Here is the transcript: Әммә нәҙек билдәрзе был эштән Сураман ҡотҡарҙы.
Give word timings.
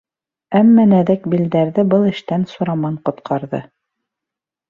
Әммә 0.59 0.85
нәҙек 0.93 1.27
билдәрзе 1.33 1.85
был 1.91 2.07
эштән 2.11 2.47
Сураман 2.53 2.97
ҡотҡарҙы. 3.09 3.63